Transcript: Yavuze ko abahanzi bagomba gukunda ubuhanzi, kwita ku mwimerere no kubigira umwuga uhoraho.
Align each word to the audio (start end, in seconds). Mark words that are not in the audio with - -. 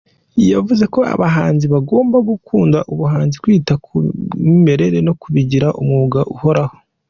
Yavuze 0.53 0.83
ko 0.93 0.99
abahanzi 1.13 1.65
bagomba 1.73 2.17
gukunda 2.29 2.77
ubuhanzi, 2.93 3.35
kwita 3.43 3.73
ku 3.85 3.93
mwimerere 4.43 4.97
no 5.07 5.13
kubigira 5.21 5.67
umwuga 5.81 6.19
uhoraho. 6.35 6.75